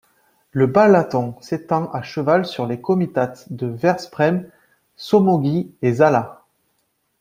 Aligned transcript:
Le 0.51 0.65
Balaton 0.65 1.35
s'étend 1.41 1.91
à 1.93 2.01
cheval 2.01 2.47
sur 2.47 2.65
les 2.65 2.81
comitats 2.81 3.33
de 3.51 3.67
Veszprém, 3.67 4.49
Somogy 4.95 5.69
et 5.83 5.93
Zala. 5.93 6.41